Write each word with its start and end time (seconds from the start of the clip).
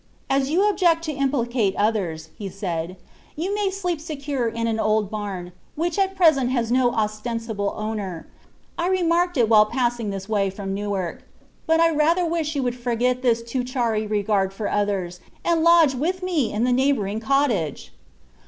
"As 0.31 0.49
you 0.49 0.67
object 0.67 1.03
to 1.03 1.11
implicate 1.13 1.75
others," 1.75 2.31
said 2.49 2.97
he, 3.35 3.43
"you 3.43 3.53
may 3.53 3.69
sleep 3.69 4.01
secure 4.01 4.47
in 4.47 4.65
an 4.65 4.79
old 4.79 5.11
barn 5.11 5.51
which 5.75 5.99
at 5.99 6.15
present 6.15 6.49
has 6.49 6.71
no 6.71 6.91
ostensible 6.93 7.71
owner. 7.77 8.25
I 8.79 8.87
remarked 8.87 9.37
it 9.37 9.47
while 9.47 9.67
passing 9.67 10.09
this 10.09 10.27
way 10.27 10.49
from 10.49 10.73
Newark. 10.73 11.21
But 11.67 11.81
I 11.81 11.91
rather 11.91 12.25
wish 12.25 12.55
you 12.55 12.63
would 12.63 12.73
forget 12.79 13.21
this 13.21 13.43
too 13.43 13.63
chary 13.63 14.07
regard 14.07 14.53
for 14.53 14.71
others, 14.71 15.19
and 15.45 15.61
lodge 15.63 15.93
with 15.93 16.23
me 16.23 16.51
in 16.51 16.63
the 16.63 16.73
neighboring 16.73 17.19
cottage." 17.19 17.91